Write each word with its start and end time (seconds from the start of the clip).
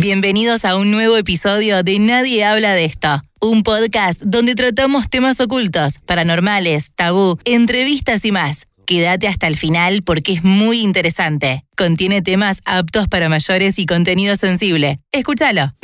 Bienvenidos 0.00 0.64
a 0.64 0.76
un 0.76 0.92
nuevo 0.92 1.16
episodio 1.16 1.82
de 1.82 1.98
Nadie 1.98 2.44
habla 2.44 2.72
de 2.72 2.84
esto, 2.84 3.20
un 3.40 3.64
podcast 3.64 4.22
donde 4.22 4.54
tratamos 4.54 5.08
temas 5.10 5.40
ocultos, 5.40 5.94
paranormales, 6.06 6.92
tabú, 6.94 7.36
entrevistas 7.44 8.24
y 8.24 8.30
más. 8.30 8.68
Quédate 8.86 9.26
hasta 9.26 9.48
el 9.48 9.56
final 9.56 10.04
porque 10.04 10.34
es 10.34 10.44
muy 10.44 10.82
interesante. 10.82 11.64
Contiene 11.76 12.22
temas 12.22 12.60
aptos 12.64 13.08
para 13.08 13.28
mayores 13.28 13.80
y 13.80 13.86
contenido 13.86 14.36
sensible. 14.36 15.00
Escúchalo. 15.10 15.74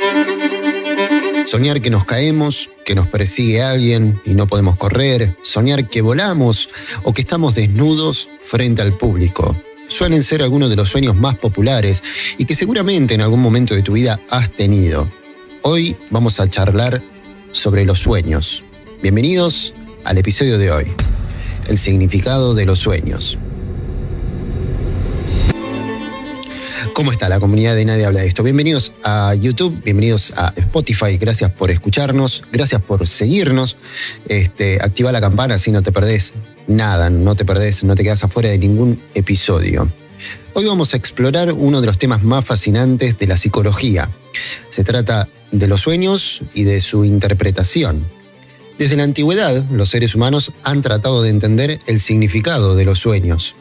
Soñar 1.45 1.81
que 1.81 1.89
nos 1.89 2.05
caemos, 2.05 2.71
que 2.85 2.95
nos 2.95 3.07
persigue 3.07 3.63
alguien 3.63 4.21
y 4.25 4.33
no 4.33 4.47
podemos 4.47 4.77
correr, 4.77 5.35
soñar 5.41 5.89
que 5.89 6.01
volamos 6.01 6.69
o 7.03 7.11
que 7.11 7.19
estamos 7.19 7.53
desnudos 7.53 8.29
frente 8.39 8.81
al 8.81 8.97
público 8.97 9.53
suelen 9.95 10.23
ser 10.23 10.43
algunos 10.43 10.69
de 10.69 10.75
los 10.75 10.89
sueños 10.89 11.15
más 11.15 11.37
populares 11.37 12.03
y 12.37 12.43
que 12.43 12.53
seguramente 12.53 13.13
en 13.13 13.21
algún 13.21 13.41
momento 13.41 13.73
de 13.73 13.81
tu 13.81 13.93
vida 13.93 14.19
has 14.29 14.51
tenido. 14.51 15.09
Hoy 15.61 15.95
vamos 16.09 16.41
a 16.41 16.49
charlar 16.49 17.01
sobre 17.53 17.85
los 17.85 17.99
sueños. 17.99 18.63
Bienvenidos 19.01 19.73
al 20.03 20.17
episodio 20.17 20.57
de 20.57 20.69
hoy, 20.69 20.83
el 21.69 21.77
significado 21.77 22.53
de 22.55 22.65
los 22.65 22.79
sueños. 22.79 23.37
¿Cómo 26.93 27.13
está 27.13 27.29
la 27.29 27.39
comunidad 27.39 27.75
de 27.75 27.85
Nadie 27.85 28.05
Habla 28.05 28.21
de 28.21 28.27
esto? 28.27 28.43
Bienvenidos 28.43 28.91
a 29.03 29.33
YouTube, 29.33 29.81
bienvenidos 29.83 30.33
a 30.35 30.53
Spotify, 30.57 31.17
gracias 31.17 31.51
por 31.51 31.71
escucharnos, 31.71 32.43
gracias 32.51 32.81
por 32.81 33.07
seguirnos. 33.07 33.77
Este, 34.27 34.77
activa 34.81 35.13
la 35.13 35.21
campana 35.21 35.57
si 35.57 35.71
no 35.71 35.81
te 35.81 35.93
perdés 35.93 36.33
nada, 36.67 37.09
no 37.09 37.35
te 37.35 37.45
perdés, 37.45 37.83
no 37.83 37.95
te 37.95 38.03
quedas 38.03 38.23
afuera 38.23 38.49
de 38.49 38.57
ningún 38.57 39.01
episodio. 39.13 39.91
Hoy 40.53 40.65
vamos 40.65 40.93
a 40.93 40.97
explorar 40.97 41.51
uno 41.51 41.81
de 41.81 41.87
los 41.87 41.97
temas 41.97 42.23
más 42.23 42.45
fascinantes 42.45 43.17
de 43.17 43.27
la 43.27 43.37
psicología. 43.37 44.09
Se 44.69 44.83
trata 44.83 45.27
de 45.51 45.67
los 45.67 45.81
sueños 45.81 46.41
y 46.53 46.63
de 46.63 46.81
su 46.81 47.05
interpretación. 47.05 48.05
Desde 48.77 48.97
la 48.97 49.03
antigüedad, 49.03 49.63
los 49.71 49.89
seres 49.89 50.15
humanos 50.15 50.53
han 50.63 50.81
tratado 50.81 51.21
de 51.21 51.29
entender 51.29 51.79
el 51.87 51.99
significado 51.99 52.75
de 52.75 52.85
los 52.85 52.99
sueños. 52.99 53.55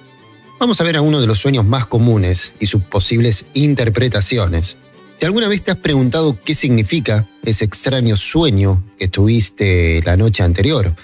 Vamos 0.58 0.80
a 0.80 0.84
ver 0.84 0.96
a 0.96 1.02
uno 1.02 1.20
de 1.20 1.26
los 1.26 1.38
sueños 1.38 1.64
más 1.64 1.86
comunes 1.86 2.54
y 2.58 2.66
sus 2.66 2.82
posibles 2.82 3.46
interpretaciones. 3.54 4.76
Si 5.18 5.26
alguna 5.26 5.48
vez 5.48 5.62
te 5.62 5.70
has 5.70 5.76
preguntado 5.76 6.38
qué 6.44 6.54
significa 6.54 7.26
ese 7.44 7.64
extraño 7.64 8.16
sueño 8.16 8.82
que 8.98 9.08
tuviste 9.08 10.02
la 10.04 10.16
noche 10.16 10.42
anterior, 10.42 10.94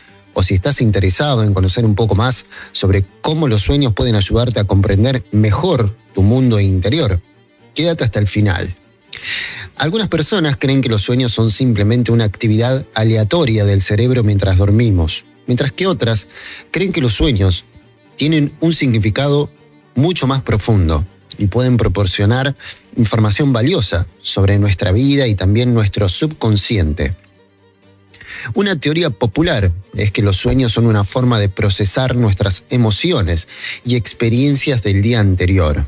o 0.41 0.43
si 0.43 0.55
estás 0.55 0.81
interesado 0.81 1.45
en 1.45 1.53
conocer 1.53 1.85
un 1.85 1.95
poco 1.95 2.15
más 2.15 2.47
sobre 2.73 3.05
cómo 3.21 3.47
los 3.47 3.61
sueños 3.61 3.93
pueden 3.93 4.15
ayudarte 4.15 4.59
a 4.59 4.65
comprender 4.65 5.23
mejor 5.33 5.95
tu 6.15 6.23
mundo 6.23 6.59
interior, 6.59 7.21
quédate 7.75 8.05
hasta 8.05 8.21
el 8.21 8.27
final. 8.27 8.75
Algunas 9.77 10.09
personas 10.09 10.57
creen 10.59 10.81
que 10.81 10.89
los 10.89 11.03
sueños 11.03 11.33
son 11.33 11.51
simplemente 11.51 12.11
una 12.11 12.25
actividad 12.25 12.87
aleatoria 12.95 13.67
del 13.67 13.83
cerebro 13.83 14.25
mientras 14.25 14.57
dormimos, 14.57 15.27
mientras 15.47 15.73
que 15.73 15.87
otras 15.87 16.29
creen 16.71 16.93
que 16.93 17.03
los 17.03 17.13
sueños 17.13 17.67
tienen 18.17 18.51
un 18.61 18.73
significado 18.73 19.51
mucho 19.95 20.27
más 20.27 20.41
profundo 20.41 21.05
y 21.37 21.49
pueden 21.49 21.77
proporcionar 21.77 22.57
información 22.97 23.53
valiosa 23.53 24.07
sobre 24.23 24.59
nuestra 24.59 24.91
vida 24.91 25.27
y 25.27 25.35
también 25.35 25.75
nuestro 25.75 26.09
subconsciente. 26.09 27.15
Una 28.55 28.79
teoría 28.79 29.11
popular 29.11 29.73
es 29.95 30.13
que 30.13 30.23
los 30.23 30.37
sueños 30.37 30.73
son 30.73 30.87
una 30.87 31.05
forma 31.05 31.39
de 31.39 31.49
procesar 31.49 32.17
nuestras 32.17 32.65
emociones 32.71 33.49
y 33.85 33.97
experiencias 33.97 34.83
del 34.83 35.03
día 35.03 35.21
anterior. 35.21 35.87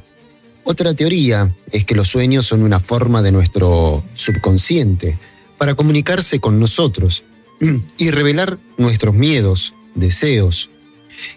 Otra 0.65 0.95
teoría 0.95 1.55
es 1.71 1.85
que 1.85 1.95
los 1.95 2.09
sueños 2.09 2.47
son 2.47 2.63
una 2.63 2.79
forma 2.79 3.23
de 3.23 3.33
nuestro 3.33 4.05
subconsciente 4.15 5.19
para 5.59 5.75
comunicarse 5.75 6.41
con 6.41 6.61
nosotros 6.61 7.25
y 7.99 8.11
revelar 8.11 8.59
nuestros 8.77 9.15
miedos, 9.15 9.75
deseos 9.95 10.71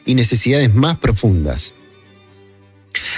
y 0.06 0.16
necesidades 0.16 0.74
más 0.74 0.98
profundas. 0.98 1.74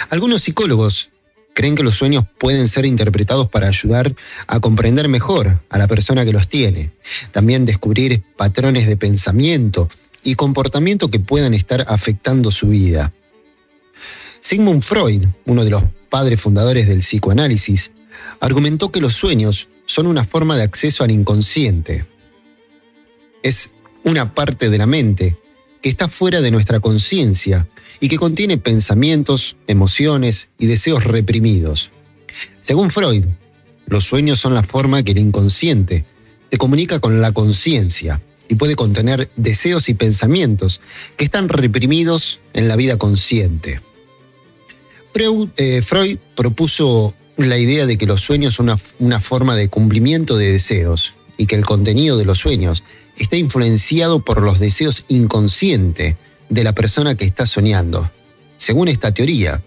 Algunos 0.09 0.44
psicólogos 0.44 1.09
creen 1.57 1.73
que 1.73 1.81
los 1.81 1.95
sueños 1.95 2.23
pueden 2.38 2.68
ser 2.68 2.85
interpretados 2.85 3.50
para 3.50 3.68
ayudar 3.68 4.16
a 4.45 4.59
comprender 4.59 5.07
mejor 5.07 5.59
a 5.72 5.79
la 5.79 5.88
persona 5.88 6.23
que 6.23 6.31
los 6.31 6.47
tiene, 6.47 6.91
también 7.31 7.66
descubrir 7.66 8.22
patrones 8.38 8.85
de 8.85 8.95
pensamiento 8.95 9.90
y 10.22 10.35
comportamiento 10.35 11.09
que 11.09 11.19
puedan 11.19 11.56
estar 11.56 11.84
afectando 11.90 12.51
su 12.51 12.67
vida. 12.67 13.12
Sigmund 14.40 14.84
Freud, 14.84 15.25
uno 15.47 15.63
de 15.63 15.72
los 15.72 15.84
padres 16.12 16.40
fundadores 16.40 16.88
del 16.88 17.00
psicoanálisis, 17.00 17.90
argumentó 18.40 18.91
que 18.91 19.01
los 19.01 19.13
sueños 19.13 19.67
son 19.88 20.06
una 20.06 20.25
forma 20.25 20.57
de 20.57 20.62
acceso 20.62 21.03
al 21.03 21.09
inconsciente. 21.09 22.06
Es 23.41 23.73
una 24.03 24.35
parte 24.35 24.69
de 24.69 24.78
la 24.78 24.85
mente 24.85 25.40
que 25.81 25.90
está 25.90 26.07
fuera 26.07 26.40
de 26.41 26.51
nuestra 26.51 26.79
conciencia 26.79 27.67
y 28.00 28.09
que 28.09 28.18
contiene 28.18 28.58
pensamientos, 28.58 29.58
emociones 29.68 30.50
y 30.59 30.68
deseos 30.68 31.03
reprimidos. 31.03 31.91
Según 32.62 32.91
Freud, 32.91 33.25
los 33.88 34.03
sueños 34.03 34.40
son 34.40 34.53
la 34.53 34.63
forma 34.63 35.03
que 35.03 35.13
el 35.13 35.19
inconsciente 35.19 36.06
se 36.52 36.58
comunica 36.58 37.00
con 37.00 37.22
la 37.22 37.31
conciencia 37.31 38.22
y 38.50 38.56
puede 38.56 38.75
contener 38.75 39.30
deseos 39.35 39.90
y 39.90 39.94
pensamientos 39.94 40.81
que 41.16 41.25
están 41.25 41.50
reprimidos 41.50 42.40
en 42.53 42.68
la 42.68 42.75
vida 42.75 42.97
consciente. 42.97 43.81
Freud, 45.14 45.50
eh, 45.58 45.81
propuso 46.35 47.14
la 47.38 47.58
idea 47.58 47.85
de 47.85 47.97
que 47.97 48.06
los 48.06 48.22
sueños 48.22 48.56
son 48.56 48.69
una, 48.69 48.79
una 49.00 49.19
forma 49.19 49.56
de 49.56 49.69
cumplimiento 49.69 50.38
de 50.38 50.52
deseos 50.52 51.14
y 51.38 51.46
que 51.46 51.56
el 51.56 51.66
contenido 51.66 52.18
de 52.18 52.25
los 52.25 52.40
sueños 52.40 52.84
está 53.18 53.38
influenciado 53.38 54.19
por 54.24 54.41
los 54.41 54.59
deseos 54.59 55.06
inconscientes 55.08 56.16
de 56.50 56.63
la 56.63 56.74
persona 56.74 57.16
que 57.16 57.25
está 57.25 57.46
soñando. 57.46 58.09
Según 58.58 58.88
esta 58.88 59.13
teoría, 59.13 59.62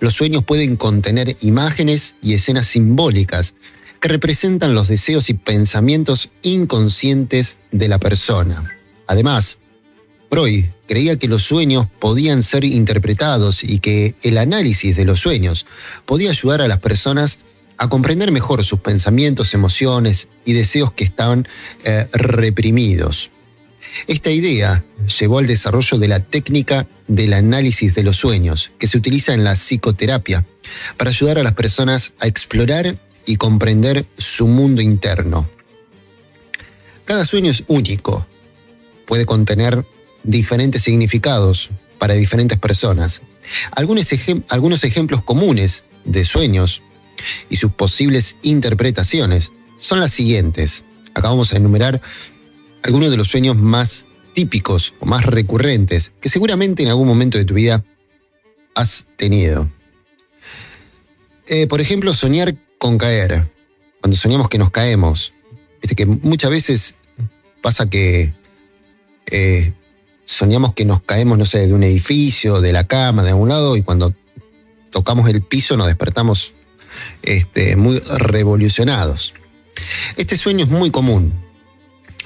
los 0.00 0.14
sueños 0.14 0.44
pueden 0.44 0.76
contener 0.76 1.36
imágenes 1.40 2.16
y 2.22 2.34
escenas 2.34 2.66
simbólicas 2.66 3.54
que 4.00 4.08
representan 4.08 4.74
los 4.74 4.88
deseos 4.88 5.30
y 5.30 5.34
pensamientos 5.34 6.30
inconscientes 6.42 7.58
de 7.70 7.88
la 7.88 7.98
persona. 7.98 8.64
Además, 9.06 9.60
Freud 10.28 10.64
creía 10.88 11.16
que 11.16 11.28
los 11.28 11.42
sueños 11.42 11.86
podían 12.00 12.42
ser 12.42 12.64
interpretados 12.64 13.62
y 13.62 13.78
que 13.78 14.16
el 14.22 14.38
análisis 14.38 14.96
de 14.96 15.04
los 15.04 15.20
sueños 15.20 15.66
podía 16.04 16.30
ayudar 16.30 16.62
a 16.62 16.68
las 16.68 16.80
personas 16.80 17.38
a 17.76 17.88
comprender 17.88 18.32
mejor 18.32 18.64
sus 18.64 18.80
pensamientos, 18.80 19.54
emociones 19.54 20.28
y 20.44 20.54
deseos 20.54 20.92
que 20.92 21.04
estaban 21.04 21.46
eh, 21.84 22.08
reprimidos. 22.12 23.30
Esta 24.06 24.30
idea 24.30 24.84
llevó 25.18 25.38
al 25.38 25.46
desarrollo 25.46 25.98
de 25.98 26.08
la 26.08 26.20
técnica 26.20 26.88
del 27.08 27.32
análisis 27.32 27.94
de 27.94 28.02
los 28.02 28.16
sueños, 28.16 28.72
que 28.78 28.86
se 28.86 28.98
utiliza 28.98 29.34
en 29.34 29.44
la 29.44 29.54
psicoterapia, 29.54 30.46
para 30.96 31.10
ayudar 31.10 31.38
a 31.38 31.42
las 31.42 31.54
personas 31.54 32.14
a 32.20 32.26
explorar 32.26 32.96
y 33.26 33.36
comprender 33.36 34.06
su 34.18 34.46
mundo 34.46 34.82
interno. 34.82 35.48
Cada 37.04 37.24
sueño 37.24 37.50
es 37.50 37.64
único, 37.66 38.26
puede 39.06 39.26
contener 39.26 39.84
diferentes 40.22 40.82
significados 40.82 41.70
para 41.98 42.14
diferentes 42.14 42.58
personas. 42.58 43.22
Algunos, 43.72 44.08
algunos 44.48 44.84
ejemplos 44.84 45.22
comunes 45.22 45.84
de 46.04 46.24
sueños 46.24 46.82
y 47.50 47.56
sus 47.56 47.72
posibles 47.72 48.36
interpretaciones 48.42 49.52
son 49.76 50.00
las 50.00 50.12
siguientes. 50.12 50.84
Acá 51.14 51.28
vamos 51.28 51.52
a 51.52 51.56
enumerar 51.56 52.00
algunos 52.82 53.10
de 53.10 53.16
los 53.16 53.28
sueños 53.28 53.56
más 53.56 54.06
típicos 54.32 54.94
o 55.00 55.06
más 55.06 55.24
recurrentes 55.24 56.12
que 56.20 56.28
seguramente 56.28 56.82
en 56.82 56.88
algún 56.88 57.06
momento 57.06 57.38
de 57.38 57.44
tu 57.44 57.54
vida 57.54 57.84
has 58.74 59.06
tenido. 59.16 59.68
Eh, 61.46 61.66
por 61.66 61.80
ejemplo, 61.80 62.14
soñar 62.14 62.56
con 62.78 62.98
caer. 62.98 63.50
Cuando 64.00 64.16
soñamos 64.16 64.48
que 64.48 64.58
nos 64.58 64.70
caemos. 64.70 65.34
Viste 65.80 65.94
que 65.94 66.06
muchas 66.06 66.50
veces 66.50 66.96
pasa 67.60 67.88
que 67.88 68.32
eh, 69.30 69.72
soñamos 70.24 70.74
que 70.74 70.84
nos 70.84 71.02
caemos, 71.02 71.38
no 71.38 71.44
sé, 71.44 71.66
de 71.66 71.74
un 71.74 71.84
edificio, 71.84 72.60
de 72.60 72.72
la 72.72 72.86
cama, 72.86 73.22
de 73.22 73.30
algún 73.30 73.48
lado, 73.48 73.76
y 73.76 73.82
cuando 73.82 74.14
tocamos 74.90 75.28
el 75.28 75.42
piso 75.42 75.76
nos 75.76 75.86
despertamos 75.86 76.52
este, 77.22 77.76
muy 77.76 77.98
revolucionados. 78.00 79.34
Este 80.16 80.36
sueño 80.36 80.64
es 80.64 80.70
muy 80.70 80.90
común 80.90 81.32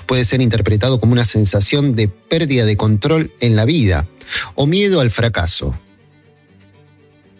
puede 0.06 0.24
ser 0.24 0.40
interpretado 0.40 1.00
como 1.00 1.12
una 1.12 1.24
sensación 1.24 1.94
de 1.94 2.08
pérdida 2.08 2.64
de 2.64 2.76
control 2.76 3.32
en 3.40 3.56
la 3.56 3.64
vida 3.64 4.06
o 4.54 4.66
miedo 4.66 5.00
al 5.00 5.10
fracaso. 5.10 5.78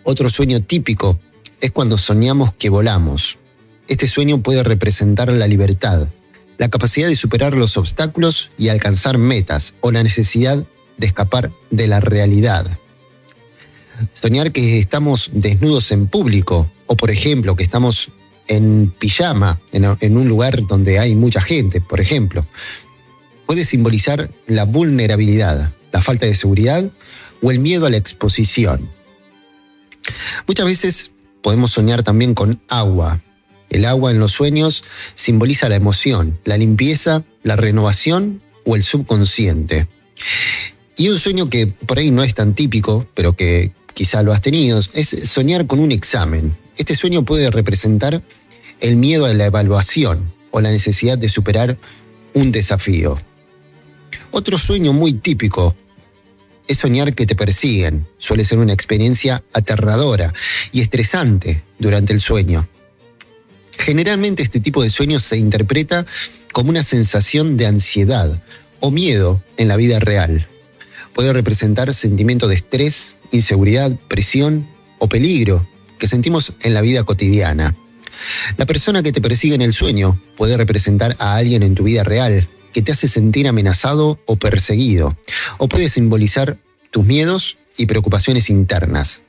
Otro 0.02 0.30
sueño 0.30 0.62
típico 0.62 1.18
es 1.60 1.70
cuando 1.70 1.98
soñamos 1.98 2.52
que 2.54 2.70
volamos. 2.70 3.38
Este 3.88 4.06
sueño 4.06 4.42
puede 4.42 4.62
representar 4.62 5.32
la 5.32 5.46
libertad, 5.46 6.08
la 6.58 6.68
capacidad 6.68 7.08
de 7.08 7.16
superar 7.16 7.54
los 7.54 7.76
obstáculos 7.76 8.50
y 8.58 8.68
alcanzar 8.68 9.18
metas 9.18 9.74
o 9.80 9.92
la 9.92 10.02
necesidad 10.02 10.64
de 10.96 11.06
escapar 11.06 11.50
de 11.70 11.86
la 11.86 12.00
realidad. 12.00 12.66
Soñar 14.12 14.52
que 14.52 14.78
estamos 14.78 15.30
desnudos 15.32 15.90
en 15.92 16.06
público 16.06 16.70
o 16.86 16.96
por 16.96 17.10
ejemplo 17.10 17.56
que 17.56 17.64
estamos 17.64 18.10
en 18.48 18.92
pijama, 18.98 19.60
en, 19.72 20.16
un 20.16 20.28
lugar 20.28 20.66
donde 20.66 20.98
hay 20.98 21.14
mucha 21.14 21.40
gente, 21.40 21.80
por 21.80 22.00
ejemplo. 22.00 22.46
Puede 23.46 23.64
simbolizar 23.64 24.30
la 24.46 24.64
vulnerabilidad, 24.64 25.72
la 25.92 26.02
falta 26.02 26.26
de 26.26 26.34
seguridad 26.34 26.90
o 27.42 27.50
el 27.50 27.58
miedo 27.58 27.86
a 27.86 27.90
la 27.90 27.96
exposición. 27.96 28.88
Muchas 30.46 30.66
veces 30.66 31.12
podemos 31.42 31.72
soñar 31.72 32.02
también 32.02 32.34
con 32.34 32.60
agua. 32.68 33.20
El 33.70 33.84
agua 33.84 34.10
en 34.10 34.18
los 34.18 34.32
sueños 34.32 34.84
simboliza 35.14 35.68
la 35.68 35.76
emoción, 35.76 36.38
la 36.44 36.56
limpieza, 36.56 37.24
la 37.42 37.56
renovación 37.56 38.40
o 38.64 38.76
el 38.76 38.82
subconsciente. 38.82 39.86
Y 40.96 41.08
un 41.08 41.18
sueño 41.18 41.50
que 41.50 41.66
por 41.66 41.98
ahí 41.98 42.10
no 42.10 42.22
es 42.22 42.34
tan 42.34 42.54
típico, 42.54 43.06
pero 43.14 43.36
que 43.36 43.72
quizá 43.92 44.22
lo 44.22 44.32
has 44.32 44.40
tenido, 44.40 44.78
es 44.78 45.08
soñar 45.08 45.66
con 45.66 45.80
un 45.80 45.92
examen. 45.92 46.56
Este 46.76 46.94
sueño 46.94 47.24
puede 47.24 47.50
representar 47.50 48.22
el 48.80 48.96
miedo 48.96 49.24
a 49.24 49.32
la 49.32 49.46
evaluación 49.46 50.32
o 50.50 50.60
la 50.60 50.70
necesidad 50.70 51.16
de 51.16 51.28
superar 51.28 51.78
un 52.34 52.52
desafío. 52.52 53.18
Otro 54.30 54.58
sueño 54.58 54.92
muy 54.92 55.14
típico 55.14 55.74
es 56.68 56.78
soñar 56.78 57.14
que 57.14 57.26
te 57.26 57.34
persiguen. 57.34 58.06
Suele 58.18 58.44
ser 58.44 58.58
una 58.58 58.74
experiencia 58.74 59.42
aterradora 59.54 60.34
y 60.72 60.82
estresante 60.82 61.62
durante 61.78 62.12
el 62.12 62.20
sueño. 62.20 62.68
Generalmente 63.78 64.42
este 64.42 64.60
tipo 64.60 64.82
de 64.82 64.90
sueños 64.90 65.22
se 65.22 65.38
interpreta 65.38 66.04
como 66.52 66.70
una 66.70 66.82
sensación 66.82 67.56
de 67.56 67.66
ansiedad 67.66 68.42
o 68.80 68.90
miedo 68.90 69.42
en 69.56 69.68
la 69.68 69.76
vida 69.76 69.98
real. 69.98 70.46
Puede 71.14 71.32
representar 71.32 71.94
sentimientos 71.94 72.50
de 72.50 72.56
estrés, 72.56 73.16
inseguridad, 73.32 73.92
presión 74.08 74.66
o 74.98 75.08
peligro 75.08 75.66
que 75.98 76.08
sentimos 76.08 76.52
en 76.62 76.74
la 76.74 76.80
vida 76.80 77.04
cotidiana. 77.04 77.76
La 78.56 78.66
persona 78.66 79.02
que 79.02 79.12
te 79.12 79.20
persigue 79.20 79.54
en 79.54 79.62
el 79.62 79.72
sueño 79.72 80.20
puede 80.36 80.56
representar 80.56 81.16
a 81.18 81.36
alguien 81.36 81.62
en 81.62 81.74
tu 81.74 81.84
vida 81.84 82.04
real 82.04 82.48
que 82.72 82.82
te 82.82 82.92
hace 82.92 83.08
sentir 83.08 83.48
amenazado 83.48 84.20
o 84.26 84.36
perseguido, 84.36 85.16
o 85.58 85.68
puede 85.68 85.88
simbolizar 85.88 86.58
tus 86.90 87.04
miedos 87.04 87.58
y 87.76 87.86
preocupaciones 87.86 88.50
internas. 88.50 89.22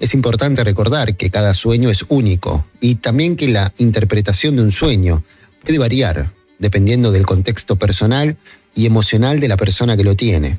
Es 0.00 0.14
importante 0.14 0.64
recordar 0.64 1.16
que 1.16 1.30
cada 1.30 1.54
sueño 1.54 1.90
es 1.90 2.04
único 2.08 2.66
y 2.80 2.96
también 2.96 3.36
que 3.36 3.48
la 3.48 3.72
interpretación 3.78 4.56
de 4.56 4.62
un 4.62 4.72
sueño 4.72 5.24
puede 5.62 5.78
variar 5.78 6.32
dependiendo 6.58 7.12
del 7.12 7.26
contexto 7.26 7.76
personal 7.76 8.36
y 8.74 8.86
emocional 8.86 9.40
de 9.40 9.48
la 9.48 9.56
persona 9.56 9.96
que 9.96 10.04
lo 10.04 10.14
tiene. 10.14 10.58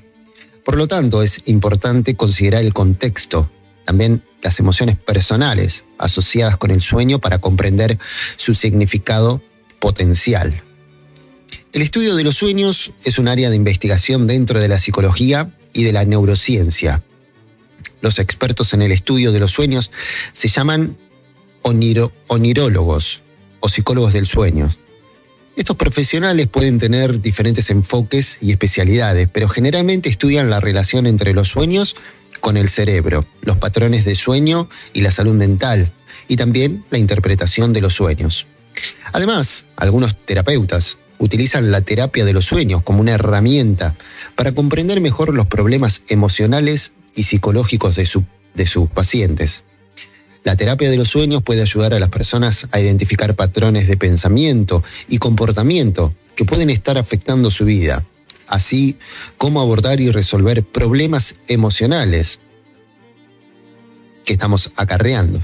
Por 0.66 0.78
lo 0.78 0.88
tanto, 0.88 1.24
es 1.24 1.44
importante 1.46 2.16
considerar 2.16 2.64
el 2.64 2.74
contexto, 2.74 3.50
también 3.90 4.22
las 4.44 4.60
emociones 4.60 4.98
personales 4.98 5.86
asociadas 5.98 6.58
con 6.58 6.70
el 6.70 6.80
sueño 6.80 7.18
para 7.18 7.40
comprender 7.40 7.98
su 8.36 8.54
significado 8.54 9.42
potencial. 9.80 10.62
El 11.74 11.82
estudio 11.82 12.16
de 12.16 12.24
los 12.24 12.38
sueños 12.38 12.92
es 13.04 13.18
un 13.18 13.28
área 13.28 13.50
de 13.50 13.56
investigación 13.56 14.28
dentro 14.28 14.60
de 14.60 14.68
la 14.68 14.78
psicología 14.78 15.50
y 15.74 15.86
de 15.86 15.92
la 15.92 16.06
neurociencia. 16.06 17.02
Los 18.00 18.20
expertos 18.20 18.76
en 18.76 18.84
el 18.84 18.92
estudio 18.92 19.32
de 19.32 19.40
los 19.40 19.50
sueños 19.50 19.90
se 20.34 20.50
llaman 20.50 20.96
onirólogos 21.64 23.24
o 23.60 23.70
psicólogos 23.70 24.14
del 24.14 24.28
sueño. 24.28 24.72
Estos 25.56 25.78
profesionales 25.78 26.46
pueden 26.46 26.78
tener 26.78 27.22
diferentes 27.22 27.72
enfoques 27.72 28.38
y 28.40 28.52
especialidades, 28.52 29.28
pero 29.34 29.50
generalmente 29.50 30.10
estudian 30.10 30.52
la 30.52 30.60
relación 30.60 31.08
entre 31.08 31.34
los 31.34 31.48
sueños 31.48 31.96
con 32.40 32.58
el 32.58 32.70
cerebro, 32.70 33.26
los 33.42 33.58
patrones 33.58 34.06
de 34.06 34.16
sueño 34.16 34.70
y 34.94 35.02
la 35.02 35.12
salud 35.12 35.34
mental, 35.34 35.92
y 36.28 36.36
también 36.36 36.84
la 36.90 36.98
interpretación 36.98 37.74
de 37.74 37.82
los 37.82 37.94
sueños. 37.94 38.48
Además, 39.12 39.68
algunos 39.76 40.16
terapeutas 40.26 40.98
utilizan 41.18 41.72
la 41.72 41.82
terapia 41.82 42.26
de 42.26 42.34
los 42.34 42.46
sueños 42.46 42.82
como 42.84 43.02
una 43.02 43.14
herramienta 43.14 43.96
para 44.36 44.54
comprender 44.54 45.02
mejor 45.02 45.34
los 45.34 45.48
problemas 45.48 46.04
emocionales 46.08 46.94
y 47.16 47.24
psicológicos 47.24 47.96
de, 47.96 48.08
de 48.56 48.68
sus 48.68 48.90
pacientes. 48.90 49.64
La 50.44 50.56
terapia 50.56 50.90
de 50.90 50.98
los 50.98 51.10
sueños 51.10 51.44
puede 51.44 51.62
ayudar 51.62 51.94
a 51.94 52.00
las 52.00 52.10
personas 52.10 52.68
a 52.72 52.80
identificar 52.80 53.36
patrones 53.36 53.88
de 53.88 53.98
pensamiento 53.98 54.82
y 55.10 55.18
comportamiento 55.18 56.16
que 56.36 56.46
pueden 56.46 56.70
estar 56.70 56.98
afectando 56.98 57.52
su 57.52 57.66
vida, 57.66 58.06
así 58.50 58.98
como 59.38 59.62
abordar 59.62 60.02
y 60.02 60.12
resolver 60.12 60.64
problemas 60.64 61.38
emocionales 61.48 62.40
que 64.26 64.34
estamos 64.34 64.72
acarreando. 64.76 65.40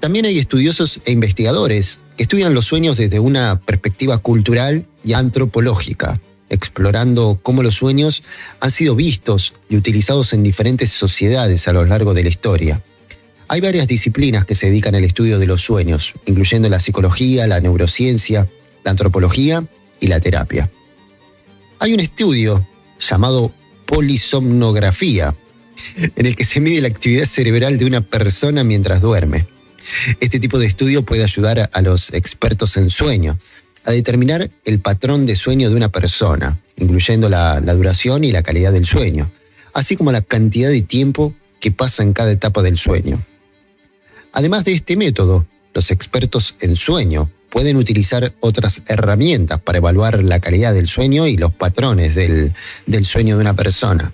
También 0.00 0.26
hay 0.26 0.38
estudiosos 0.38 1.00
e 1.06 1.12
investigadores 1.12 2.00
que 2.16 2.22
estudian 2.22 2.54
los 2.54 2.66
sueños 2.66 2.96
desde 2.96 3.18
una 3.18 3.60
perspectiva 3.60 4.18
cultural 4.18 4.86
y 5.04 5.14
antropológica, 5.14 6.20
explorando 6.48 7.40
cómo 7.42 7.62
los 7.62 7.74
sueños 7.74 8.22
han 8.60 8.70
sido 8.70 8.94
vistos 8.94 9.54
y 9.68 9.76
utilizados 9.76 10.32
en 10.32 10.42
diferentes 10.42 10.90
sociedades 10.90 11.66
a 11.66 11.72
lo 11.72 11.84
largo 11.84 12.14
de 12.14 12.22
la 12.22 12.28
historia. 12.28 12.82
Hay 13.48 13.60
varias 13.60 13.88
disciplinas 13.88 14.44
que 14.44 14.54
se 14.54 14.66
dedican 14.66 14.94
al 14.94 15.04
estudio 15.04 15.38
de 15.38 15.46
los 15.46 15.60
sueños, 15.60 16.14
incluyendo 16.26 16.68
la 16.68 16.80
psicología, 16.80 17.46
la 17.46 17.60
neurociencia, 17.60 18.48
la 18.84 18.90
antropología 18.90 19.64
y 20.00 20.08
la 20.08 20.20
terapia. 20.20 20.70
Hay 21.78 21.92
un 21.92 22.00
estudio 22.00 22.66
llamado 22.98 23.52
polisomnografía, 23.86 25.34
en 26.16 26.26
el 26.26 26.34
que 26.34 26.44
se 26.44 26.60
mide 26.60 26.80
la 26.80 26.88
actividad 26.88 27.26
cerebral 27.26 27.78
de 27.78 27.84
una 27.84 28.00
persona 28.00 28.64
mientras 28.64 29.00
duerme. 29.00 29.46
Este 30.20 30.40
tipo 30.40 30.58
de 30.58 30.66
estudio 30.66 31.04
puede 31.04 31.22
ayudar 31.22 31.70
a 31.72 31.82
los 31.82 32.12
expertos 32.12 32.76
en 32.76 32.90
sueño 32.90 33.38
a 33.84 33.92
determinar 33.92 34.50
el 34.64 34.80
patrón 34.80 35.26
de 35.26 35.36
sueño 35.36 35.70
de 35.70 35.76
una 35.76 35.90
persona, 35.90 36.60
incluyendo 36.76 37.28
la, 37.28 37.60
la, 37.60 37.74
duración 37.74 38.24
y 38.24 38.32
la 38.32 38.42
calidad 38.42 38.72
del 38.72 38.84
sueño, 38.84 39.30
así 39.74 39.96
como 39.96 40.10
la 40.10 40.22
cantidad 40.22 40.70
de 40.70 40.82
tiempo 40.82 41.34
que 41.60 41.70
pasa 41.70 42.02
en 42.02 42.12
cada 42.12 42.32
etapa 42.32 42.62
del 42.62 42.78
sueño. 42.78 43.24
Además 44.32 44.64
de 44.64 44.72
este 44.72 44.96
método, 44.96 45.46
los 45.72 45.90
expertos 45.92 46.56
en 46.60 46.74
sueño 46.74 47.30
pueden 47.56 47.78
utilizar 47.78 48.34
otras 48.40 48.82
herramientas 48.86 49.58
para 49.62 49.78
evaluar 49.78 50.22
la 50.22 50.40
calidad 50.40 50.74
del 50.74 50.88
sueño 50.88 51.26
y 51.26 51.38
los 51.38 51.54
patrones 51.54 52.14
del, 52.14 52.52
sueño 53.02 53.36
de 53.36 53.40
una 53.40 53.56
persona. 53.56 54.12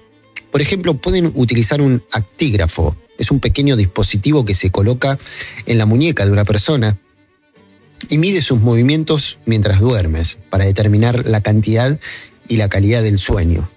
Por 0.53 0.63
ejemplo, 0.63 0.95
pueden 0.95 1.33
utilizar 1.35 1.81
un 1.81 2.05
actígrafo. 2.13 2.95
Es 3.19 3.33
un 3.33 3.41
pequeño 3.41 3.75
dispositivo 3.75 4.45
que 4.45 4.55
se 4.55 4.71
coloca 4.71 5.19
en 5.67 5.77
la 5.77 5.87
muñeca 5.87 6.25
de 6.25 6.31
una 6.31 6.45
persona 6.45 6.97
y 8.09 8.19
mide 8.19 8.43
sus 8.43 8.61
movimientos 8.61 9.41
mientras 9.45 9.81
duermes 9.81 10.39
para 10.49 10.65
determinar 10.65 11.27
la 11.27 11.41
cantidad 11.41 11.99
y 12.47 12.59
la 12.59 12.69
calidad 12.69 13.03
del 13.03 13.19
sueño. 13.19 13.69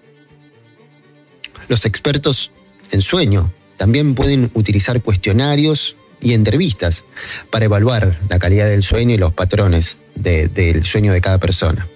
Los 1.70 1.88
expertos 1.88 2.51
en 2.92 3.01
sueño 3.01 3.51
también 3.78 4.13
pueden 4.13 4.51
utilizar 4.54 5.01
cuestionarios 5.01 5.96
y 6.25 6.34
entrevistas 6.34 7.05
para 7.51 7.65
evaluar 7.65 8.20
la 8.29 8.39
calidad 8.39 8.67
del 8.67 8.82
sueño 8.82 9.13
y 9.13 9.20
los 9.20 9.32
patrones 9.32 10.00
del 10.15 10.84
sueño 10.84 11.13
de 11.13 11.22
cada 11.22 11.38
persona. 11.38 11.88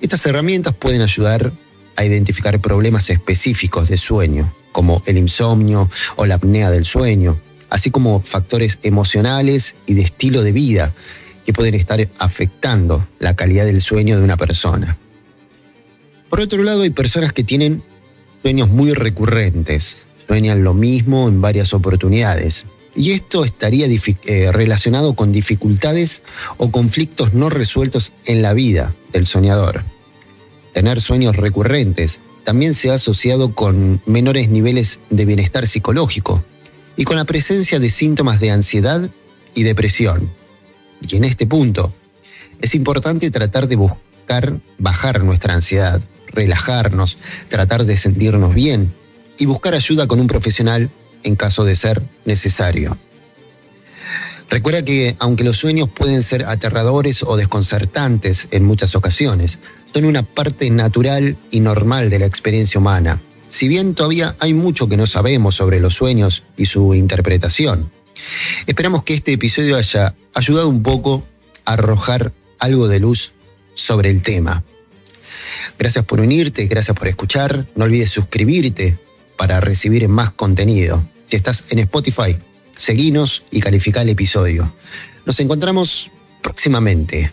Estas 0.00 0.24
herramientas 0.24 0.72
pueden 0.72 1.02
ayudar 1.02 1.52
a 1.94 2.04
identificar 2.06 2.58
problemas 2.60 3.10
específicos 3.10 3.90
de 3.90 3.98
sueño, 3.98 4.50
como 4.72 5.02
el 5.04 5.18
insomnio 5.18 5.90
o 6.16 6.24
la 6.24 6.36
apnea 6.36 6.70
del 6.70 6.86
sueño, 6.86 7.38
así 7.68 7.90
como 7.90 8.22
factores 8.22 8.78
emocionales 8.84 9.76
y 9.84 9.92
de 9.92 10.02
estilo 10.02 10.42
de 10.42 10.52
vida 10.52 10.94
que 11.44 11.52
pueden 11.52 11.74
estar 11.74 12.00
afectando 12.18 13.06
la 13.18 13.36
calidad 13.36 13.66
del 13.66 13.82
sueño 13.82 14.16
de 14.16 14.24
una 14.24 14.38
persona. 14.38 14.96
Por 16.30 16.40
otro 16.40 16.62
lado, 16.62 16.82
hay 16.82 16.90
personas 16.90 17.34
que 17.34 17.44
tienen 17.44 17.82
sueños 18.40 18.70
muy 18.70 18.94
recurrentes, 18.94 20.06
sueñan 20.26 20.64
lo 20.64 20.72
mismo 20.72 21.28
en 21.28 21.42
varias 21.42 21.74
oportunidades, 21.74 22.64
y 22.98 23.12
esto 23.12 23.44
estaría 23.44 23.86
eh, 23.86 24.50
relacionado 24.50 25.14
con 25.14 25.30
dificultades 25.30 26.24
o 26.56 26.72
conflictos 26.72 27.32
no 27.32 27.48
resueltos 27.48 28.12
en 28.26 28.42
la 28.42 28.54
vida 28.54 28.92
del 29.12 29.24
soñador. 29.24 29.84
Tener 30.74 31.00
sueños 31.00 31.36
recurrentes 31.36 32.20
también 32.42 32.74
se 32.74 32.90
ha 32.90 32.94
asociado 32.94 33.54
con 33.54 34.02
menores 34.04 34.48
niveles 34.48 34.98
de 35.10 35.26
bienestar 35.26 35.68
psicológico 35.68 36.44
y 36.96 37.04
con 37.04 37.16
la 37.16 37.24
presencia 37.24 37.78
de 37.78 37.88
síntomas 37.88 38.40
de 38.40 38.50
ansiedad 38.50 39.08
y 39.54 39.62
depresión. 39.62 40.28
Y 41.08 41.16
en 41.16 41.24
este 41.24 41.46
punto 41.46 41.92
es 42.60 42.74
importante 42.74 43.30
tratar 43.30 43.68
de 43.68 43.76
buscar 43.76 44.58
bajar 44.78 45.22
nuestra 45.22 45.54
ansiedad, 45.54 46.00
relajarnos, 46.26 47.18
tratar 47.48 47.84
de 47.84 47.96
sentirnos 47.96 48.54
bien 48.54 48.92
y 49.38 49.46
buscar 49.46 49.74
ayuda 49.74 50.08
con 50.08 50.18
un 50.18 50.26
profesional 50.26 50.90
en 51.22 51.36
caso 51.36 51.64
de 51.64 51.76
ser 51.76 52.02
necesario. 52.24 52.96
Recuerda 54.50 54.84
que 54.84 55.14
aunque 55.18 55.44
los 55.44 55.58
sueños 55.58 55.88
pueden 55.94 56.22
ser 56.22 56.46
aterradores 56.46 57.22
o 57.22 57.36
desconcertantes 57.36 58.48
en 58.50 58.64
muchas 58.64 58.94
ocasiones, 58.96 59.58
son 59.92 60.04
una 60.04 60.22
parte 60.22 60.70
natural 60.70 61.36
y 61.50 61.60
normal 61.60 62.10
de 62.10 62.18
la 62.18 62.26
experiencia 62.26 62.80
humana. 62.80 63.20
Si 63.50 63.68
bien 63.68 63.94
todavía 63.94 64.36
hay 64.38 64.54
mucho 64.54 64.88
que 64.88 64.96
no 64.96 65.06
sabemos 65.06 65.54
sobre 65.54 65.80
los 65.80 65.94
sueños 65.94 66.44
y 66.56 66.66
su 66.66 66.94
interpretación, 66.94 67.90
esperamos 68.66 69.02
que 69.04 69.14
este 69.14 69.32
episodio 69.32 69.76
haya 69.76 70.14
ayudado 70.34 70.68
un 70.68 70.82
poco 70.82 71.24
a 71.64 71.74
arrojar 71.74 72.32
algo 72.58 72.88
de 72.88 73.00
luz 73.00 73.32
sobre 73.74 74.10
el 74.10 74.22
tema. 74.22 74.64
Gracias 75.78 76.04
por 76.04 76.20
unirte, 76.20 76.66
gracias 76.66 76.96
por 76.96 77.08
escuchar. 77.08 77.66
No 77.74 77.84
olvides 77.84 78.10
suscribirte 78.10 78.98
para 79.38 79.60
recibir 79.60 80.06
más 80.08 80.30
contenido. 80.32 81.02
Si 81.24 81.36
estás 81.36 81.66
en 81.70 81.78
Spotify, 81.78 82.36
seguinos 82.76 83.44
y 83.50 83.60
califica 83.60 84.02
el 84.02 84.10
episodio. 84.10 84.70
Nos 85.24 85.40
encontramos 85.40 86.10
próximamente 86.42 87.32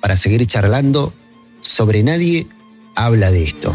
para 0.00 0.16
seguir 0.16 0.44
charlando 0.46 1.14
sobre 1.62 2.02
nadie 2.02 2.46
habla 2.94 3.30
de 3.30 3.42
esto. 3.42 3.74